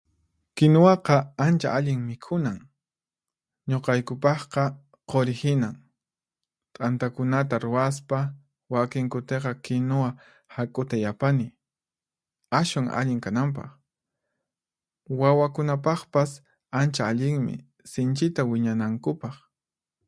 Kinuwaqa 0.57 1.15
ancha 1.45 1.67
allin 1.77 1.99
mikhunan, 2.09 2.57
ñuqaykupaqqa 3.69 4.63
quri 5.09 5.33
hinan. 5.41 5.75
T'antakunata 6.73 7.55
ruwaspa, 7.65 8.19
wakin 8.73 9.05
kutiqa 9.13 9.51
kinuwa 9.65 10.09
hak'uta 10.55 10.95
yapani, 11.05 11.47
ashwan 12.59 12.87
allin 12.99 13.19
kananpaq. 13.25 13.69
Wawakunapaqpas 15.19 16.31
ancha 16.79 17.01
allinmi, 17.11 17.55
sinchita 17.91 18.41
wiñanankupaq. 18.51 19.35